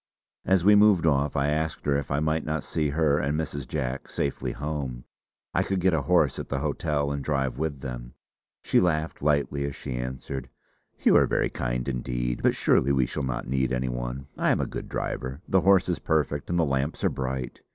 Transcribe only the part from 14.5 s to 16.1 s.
a good driver; the horse is